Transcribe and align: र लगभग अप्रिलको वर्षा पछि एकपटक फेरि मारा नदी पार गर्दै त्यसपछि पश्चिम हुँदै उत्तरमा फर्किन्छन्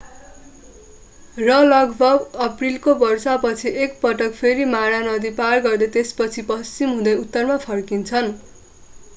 र 1.37 1.57
लगभग 1.65 2.39
अप्रिलको 2.45 2.95
वर्षा 3.03 3.35
पछि 3.43 3.73
एकपटक 3.83 4.33
फेरि 4.39 4.65
मारा 4.71 5.03
नदी 5.03 5.33
पार 5.37 5.63
गर्दै 5.67 5.91
त्यसपछि 5.93 6.47
पश्चिम 6.49 6.95
हुँदै 6.95 7.15
उत्तरमा 7.19 7.59
फर्किन्छन् 7.67 8.33